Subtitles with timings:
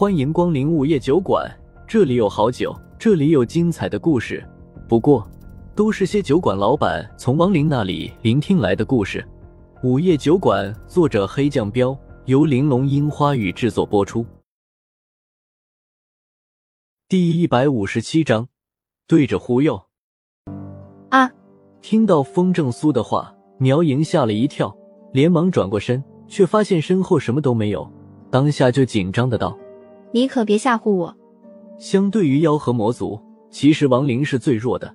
[0.00, 1.44] 欢迎光临午夜酒馆，
[1.84, 4.48] 这里有好酒，这里有精彩的故事。
[4.88, 5.28] 不过，
[5.74, 9.26] 都是些酒馆老板从亡灵那里聆听来的故事。
[9.82, 14.24] 午夜酒馆，作者黑酱标，由玲珑樱花雨制作播出。
[17.08, 18.46] 第一百五十七章，
[19.08, 19.82] 对着忽悠。
[21.08, 21.28] 啊！
[21.82, 24.72] 听到风正苏的话，苗莹吓了一跳，
[25.12, 27.92] 连忙转过身，却发现身后什么都没有，
[28.30, 29.58] 当下就紧张的道
[30.12, 31.14] ：“你可别吓唬我！”
[31.78, 34.92] 相对于妖和魔族，其实亡灵是最弱的，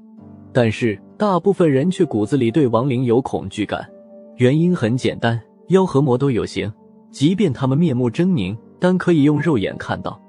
[0.51, 3.89] 但是大部分人却骨子里对亡灵有恐惧感。
[4.37, 6.71] 原因很简单，妖和魔都有形，
[7.09, 10.19] 即便他们面目狰狞，但可以用肉眼看到。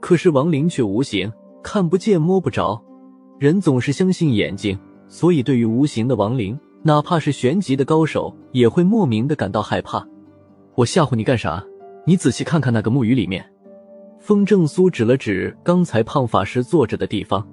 [0.00, 1.32] 可是亡灵却无形，
[1.62, 2.80] 看不见摸不着。
[3.38, 10.06] 人总是相信眼睛，所以对于无形的亡灵，哪怕是玄级的高手，也会莫名的感到害怕。
[10.76, 11.64] 我吓唬你干啥？
[12.06, 13.44] 你仔细看看那个木鱼里面。
[14.24, 17.46] 风正苏指了指刚才胖法师坐着的地方，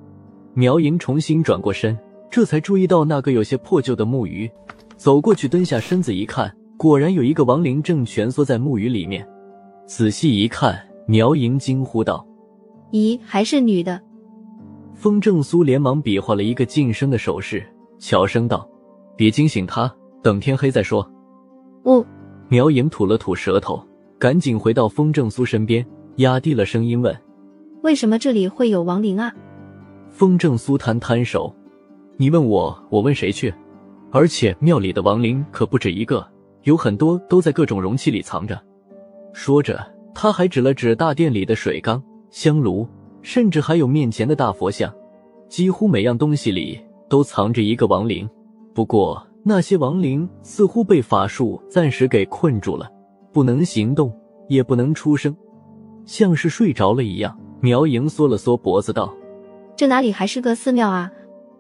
[0.54, 4.50] 苗莹重新转过身，这才注意到那个有些破旧的木鱼，
[4.96, 9.28] 走过去蹲下身子一看，果然有一个亡灵正蜷缩在木鱼里面。
[9.86, 12.26] 仔细一看，苗莹惊呼道。
[12.94, 14.00] 咦，还是女的？
[14.94, 17.62] 风正苏连忙比划了一个噤声的手势，
[18.00, 18.66] 悄声道
[19.18, 19.94] ：“别惊醒她，
[20.24, 21.06] 等天黑再说。”
[21.84, 22.06] 哦。
[22.48, 23.86] 苗莹吐了吐舌头，
[24.18, 25.86] 赶紧回到风正苏身边，
[26.18, 27.16] 压低了声音问
[27.84, 29.34] ：“为什么这里会有亡灵啊？”
[30.10, 31.54] 风正苏摊摊手
[32.18, 33.54] ：“你问我，我问谁去？
[34.12, 36.28] 而且庙里的亡灵可不止一个，
[36.64, 38.62] 有很多都在各种容器里藏着。”
[39.34, 39.80] 说着，
[40.14, 42.02] 他还指了指大殿里的水缸。
[42.30, 42.88] 香炉，
[43.22, 44.94] 甚至还有面前的大佛像，
[45.48, 48.30] 几乎每样东西里都藏着一个亡灵。
[48.74, 52.90] 不过那些亡灵似乎被法术暂时给困住了，
[53.34, 54.14] 不能行动，
[54.48, 55.36] 也不能出声，
[56.06, 57.38] 像是睡着了一样。
[57.60, 59.16] 苗莹缩了缩脖子道
[59.78, 61.12] ：“这哪里还是个寺庙啊，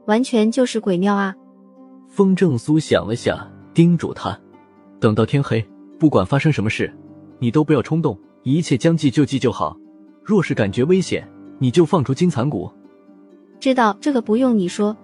[0.05, 1.35] 完全就是鬼庙啊！”
[2.09, 3.39] 风正苏想了想，
[3.73, 4.37] 叮嘱他
[4.99, 5.63] ：“等到天黑，
[5.99, 6.91] 不管发生什么事，
[7.39, 9.77] 你都不要冲动，一切将计就计就好。”
[10.25, 11.27] 若是感觉危险，
[11.59, 12.71] 你就放出金蚕蛊。
[13.59, 14.95] 知道这个不用你说，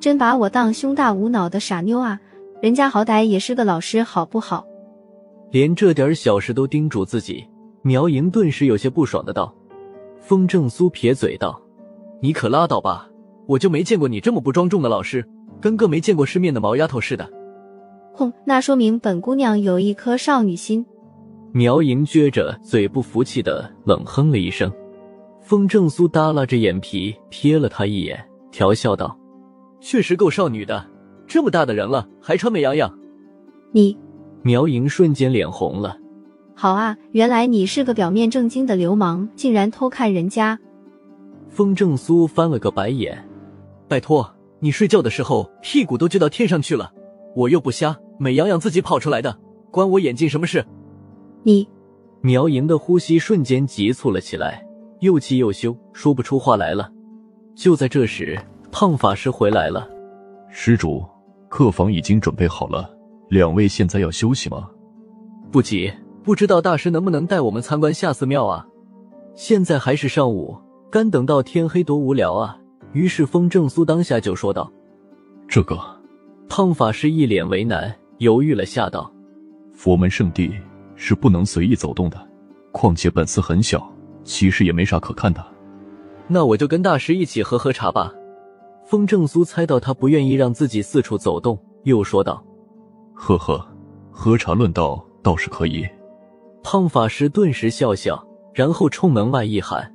[0.00, 2.20] 真把我当胸大无脑的傻妞啊！
[2.60, 4.64] 人家好歹也是个老师，好不好？
[5.50, 7.44] 连这点小事都叮嘱自己，
[7.82, 9.54] 苗莹顿时有些不爽的道。
[10.20, 11.60] 风正苏撇嘴道
[12.22, 13.08] ：“你可拉倒吧，
[13.46, 15.26] 我就没见过你这么不庄重的老师，
[15.60, 17.28] 跟个没见过世面的毛丫头似的。”
[18.14, 20.86] 哼，那说明本姑娘有一颗少女心。
[21.50, 24.72] 苗莹撅着嘴，不服气的冷哼了一声。
[25.40, 29.18] 风正苏耷拉着眼皮瞥了他一眼，调笑道
[29.80, 30.86] ：“确实够少女的，
[31.26, 32.96] 这么大的人了，还穿美羊羊。”
[33.72, 33.98] 你，
[34.42, 35.96] 苗莹瞬间脸红了。
[36.62, 40.56] 好啊，原来你是个表面正经的流氓，竟然偷看人家。
[41.48, 43.28] 风正苏翻了个白眼
[43.90, 46.92] ：“拜托，你睡觉的时候屁股都撅到天上去了，
[47.34, 49.36] 我又不瞎，美羊羊自己跑出来的，
[49.72, 50.64] 关我眼睛什么事？”
[51.42, 51.68] 你，
[52.20, 54.64] 苗莹的呼吸瞬间急促了起来，
[55.00, 56.88] 又气又羞，说不出话来了。
[57.56, 58.38] 就在这时，
[58.70, 59.90] 胖法师回来了。
[60.48, 61.04] 施主，
[61.48, 62.88] 客房已经准备好了，
[63.30, 64.70] 两位现在要休息吗？
[65.50, 68.66] 不急，不知道大师能不能带我们参观下寺庙啊？
[69.34, 70.56] 现在还是上午，
[70.90, 72.56] 干等到天黑多无聊啊！
[72.92, 74.70] 于是风正苏当下就说道
[75.48, 75.78] ：“这个。”
[76.48, 79.10] 胖法师一脸为难，犹豫了下道
[79.72, 80.52] ：“佛门圣地。”
[80.94, 82.28] 是不能随意走动的，
[82.70, 83.90] 况且本寺很小，
[84.22, 85.44] 其实也没啥可看的。
[86.28, 88.12] 那我就跟大师一起喝喝茶吧。
[88.84, 92.44] 风正苏猜到他不愿意让自己四处走动，又说道
[93.14, 93.66] ：“呵呵，
[94.12, 95.84] 喝茶论道倒是可以。”
[96.62, 98.24] 胖法师顿时笑笑，
[98.54, 99.92] 然后冲门外一喊：“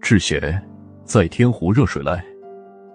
[0.00, 0.62] 智贤，
[1.04, 2.24] 再添壶热水来。”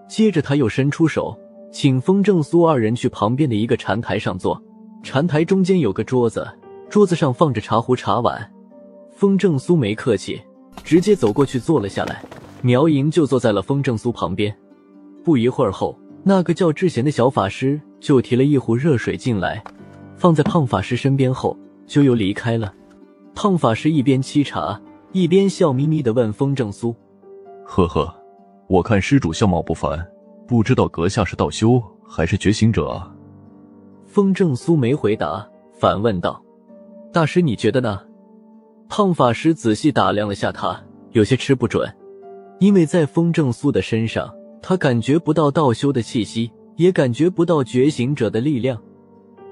[0.08, 1.38] 接着他又伸出手，
[1.72, 4.62] 请风正苏二人去旁边的一个禅台上坐。
[5.04, 6.48] 禅台中间有个桌子。
[6.90, 8.52] 桌子上放着茶壶、茶碗，
[9.12, 10.42] 风正苏没客气，
[10.84, 12.24] 直接走过去坐了下来。
[12.64, 14.52] 苗莹就坐在了风正苏旁边。
[15.24, 19.64] 不一会儿后，那个叫智贤的小法师就提了一壶热水进来，
[20.18, 21.56] 放在胖法师身边后，
[21.86, 22.74] 就又离开了。
[23.42, 24.78] 胖法师一边沏茶，
[25.14, 26.94] 一边笑眯眯的问风正苏
[27.64, 28.14] ：“呵呵，
[28.68, 30.06] 我看施主相貌不凡，
[30.46, 33.16] 不知道阁下是道修还是觉醒者啊？”
[34.06, 36.44] 风正苏没回答，反问道。
[37.14, 38.02] 大师，你觉得呢？
[38.90, 40.78] 胖法师仔细打量了下他，
[41.14, 41.90] 有些吃不准，
[42.60, 44.30] 因为在风正苏的身上，
[44.62, 48.78] 他感觉不到道修的气息，也感觉不到觉醒者的力量。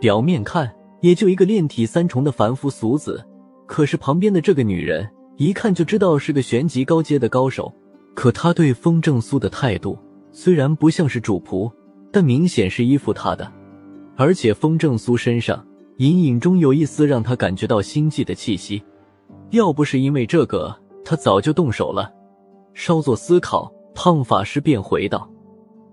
[0.02, 3.26] 表面看，也就一个炼体三重的凡夫俗子，
[3.68, 7.72] 可是旁边的这个女人一看就知道是个玄级高阶的高手。
[8.16, 9.96] 可她对风正苏的态度
[10.32, 11.72] 虽然不像是主仆，
[12.12, 13.52] 但明显是依附他的。
[14.16, 15.64] 而且风正苏身上
[15.98, 18.82] 隐隐中有一丝让他感觉到心悸的气息。
[19.52, 20.76] 要不是因为这个，
[21.06, 22.12] 他早就动手了。
[22.74, 25.30] 稍作思考，胖法师便回道：“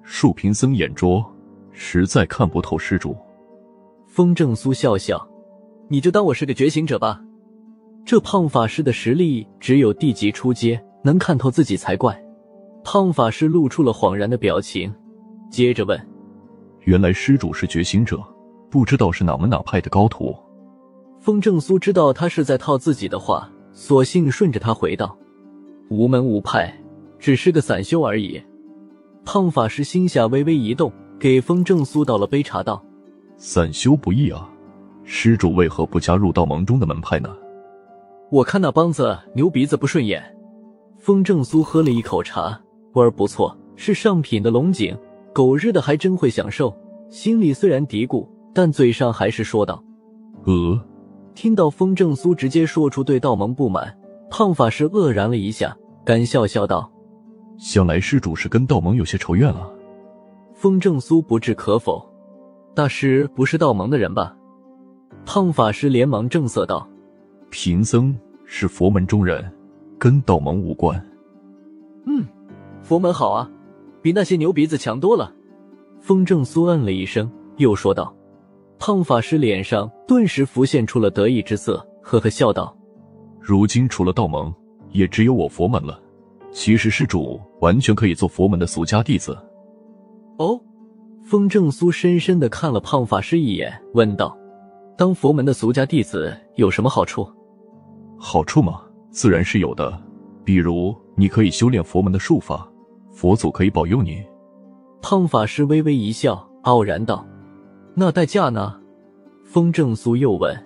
[0.02, 1.24] 树贫僧眼拙，
[1.72, 3.16] 实在看不透施主。”
[4.08, 5.28] 风正苏笑笑
[5.88, 7.20] ：“你就当我是个觉醒者吧。”
[8.04, 12.14] 这胖法师的实力只有地级初阶，能看透自己才怪。
[12.84, 14.92] 胖法师露出了恍然的表情，
[15.50, 15.98] 接着问
[16.84, 18.22] ：“原来施主是觉醒者，
[18.70, 20.36] 不知道是哪门哪派的高徒？”
[21.18, 25.16] 风正苏知道他是在套自己的话，索性顺着他回道
[25.88, 26.78] ：“无门无派，
[27.18, 28.38] 只是个散修而已。”
[29.24, 32.84] 胖法师心下微微一动，给风正苏倒了杯茶，道
[33.38, 34.46] ：“散修不易啊，
[35.04, 37.34] 施主为何不加入道盟中的门派呢？”
[38.34, 40.20] 我看那帮子牛鼻子不顺眼。
[40.98, 42.60] 风正苏喝了一口茶，
[42.94, 44.98] 味儿不错，是上品的龙井，
[45.32, 46.76] 狗日的还真会享受。
[47.08, 49.80] 心里虽然嘀咕，但嘴上还是说道
[50.46, 50.80] ：“呃。”
[51.32, 53.96] 听到风正苏直接说出对道盟不满，
[54.28, 56.90] 胖法师愕然了一下，干笑笑道
[57.56, 59.70] ：“想来施主是跟道盟有些仇怨了。”
[60.54, 62.04] 风正苏不置可否
[62.74, 64.34] ：“大师不是道盟的人吧？”
[65.24, 66.84] 胖法师连忙正色道
[67.54, 68.12] ：“贫僧。”
[68.46, 69.50] 是佛门中人，
[69.98, 71.02] 跟道盟无关。
[72.04, 72.22] 嗯，
[72.82, 73.50] 佛门好啊，
[74.02, 75.32] 比那些牛鼻子强多了。
[75.98, 78.14] 风正苏嗯了一声，又说道
[78.78, 82.76] ：“胖法师脸上顿时浮现出了得意之色，呵呵笑道
[83.40, 84.52] ：‘如今除了道盟，
[84.90, 85.98] 也只有我佛门了。
[86.52, 89.36] 其实施主完全可以做佛门的俗家弟子。’
[90.36, 90.60] 哦。”
[91.24, 94.36] 风正苏深深的看了胖法师一眼，问道
[94.98, 97.26] ：“当佛门的俗家弟子有什么好处？”
[98.26, 98.80] 好处嘛，
[99.10, 100.02] 自然是有的。
[100.44, 102.66] 比如，你可以修炼佛门的术法，
[103.12, 104.24] 佛祖可以保佑你。
[105.02, 107.22] 胖法师微微一笑，傲然道
[107.94, 108.80] ：“那代价呢？”
[109.44, 110.56] 风正苏又问。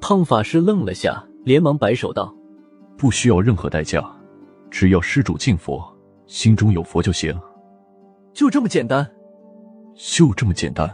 [0.00, 2.32] 胖法师愣了下，连忙摆手道
[2.96, 4.00] ：“不需要任何代价，
[4.70, 5.84] 只要施主敬佛，
[6.28, 7.36] 心中有佛就行。
[8.32, 9.04] 就这么简单？
[9.96, 10.88] 就这么简单？”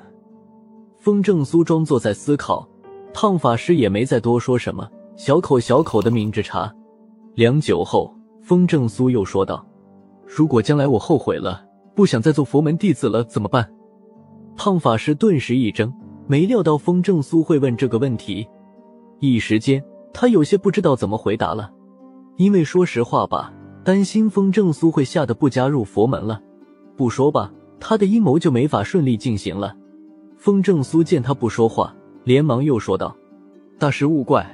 [0.97, 2.67] 风正苏装作在思考，
[3.13, 4.91] 胖法师也没再多说什么。
[5.23, 6.75] 小口小口的抿着茶，
[7.35, 9.63] 良久后，风正苏又说道
[10.25, 11.63] ：“如果将来我后悔了，
[11.95, 13.71] 不想再做佛门弟子了，怎么办？”
[14.57, 15.93] 胖法师顿时一怔，
[16.27, 18.49] 没料到风正苏会问这个问题，
[19.19, 21.71] 一时间他有些不知道怎么回答了。
[22.37, 23.53] 因为说实话吧，
[23.85, 26.41] 担心风正苏会吓得不加入佛门了。
[26.97, 29.77] 不说吧，他的阴谋就没法顺利进行了。
[30.39, 31.95] 风正苏见他不说话，
[32.25, 33.15] 连忙又说道
[33.79, 34.51] ：“大师勿怪。”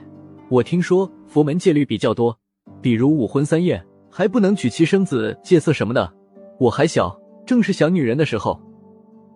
[0.49, 2.39] 我听说佛门戒律比较多，
[2.81, 6.13] 比如五荤三宴，还不能娶妻生子、戒色什么的。
[6.59, 8.61] 我还小，正是想女人的时候。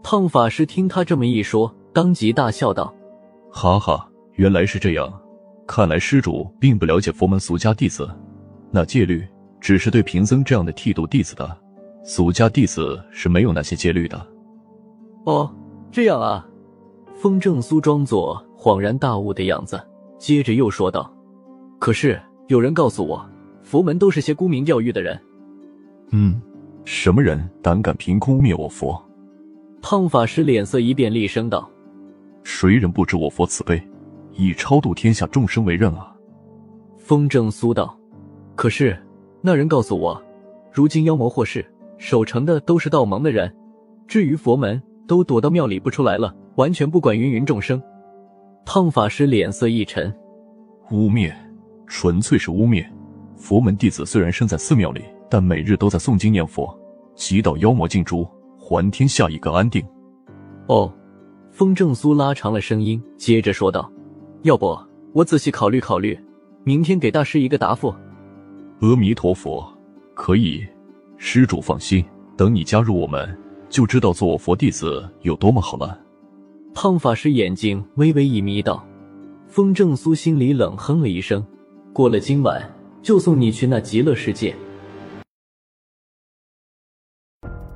[0.02, 2.94] 胖法师听他这么一说，当即大笑道
[3.50, 5.12] ：“哈哈，原来是这样。
[5.66, 8.08] 看来施主并不了解佛门俗家弟子，
[8.70, 9.26] 那戒律
[9.60, 11.58] 只是对贫僧这样的剃度弟子的，
[12.04, 14.26] 俗家弟子是没有那些戒律的。”
[15.26, 15.52] 哦，
[15.90, 16.46] 这样啊。
[17.16, 19.78] 风正苏装作恍然大悟的样子。
[20.20, 21.10] 接着又说道
[21.80, 23.26] ：“可是有人告诉我，
[23.62, 25.18] 佛门都是些沽名钓誉的人。”
[26.12, 26.38] 嗯，
[26.84, 29.02] 什么人胆敢凭空污蔑我佛？
[29.80, 31.68] 胖法师脸色一变，厉声道
[32.44, 33.82] ：“谁人不知我佛慈悲，
[34.34, 36.14] 以超度天下众生为任啊？”
[36.98, 37.98] 风正苏道
[38.54, 38.94] ：“可是
[39.40, 40.22] 那人告诉我，
[40.70, 41.64] 如今妖魔祸世，
[41.96, 43.50] 守城的都是道盟的人，
[44.06, 47.82] 至于佛门，都躲到庙里不出来了，完全不管芸芸众生。”
[48.64, 50.14] 胖法师脸色一沉，
[50.90, 51.32] 污蔑，
[51.86, 52.86] 纯粹是污蔑。
[53.36, 56.72] 佛门弟子虽然身在寺庙里，但每日都在诵经念佛，
[57.16, 59.84] 祈祷妖魔尽诛，还天下一个安定。
[60.68, 60.92] 哦，
[61.50, 63.90] 风正苏拉长了声音，接着说道
[64.42, 64.78] ：“要不
[65.12, 66.16] 我仔细考虑考虑，
[66.62, 67.92] 明天给大师一个答复。”
[68.80, 69.66] 阿弥陀佛，
[70.14, 70.64] 可以，
[71.16, 72.04] 施主放心，
[72.36, 73.36] 等你加入我们，
[73.68, 75.98] 就知道做我佛弟子有多么好了。
[76.82, 78.82] 胖法师眼睛微微一眯，道
[79.46, 81.46] ：“风正苏心里冷哼了一声，
[81.92, 84.56] 过了今晚就送你去那极乐世界。”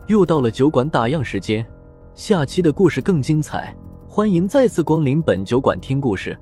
[0.09, 1.67] 又到了酒馆打烊时间，
[2.15, 3.77] 下期的故事更精彩，
[4.09, 6.35] 欢迎再次光临本酒馆听故事。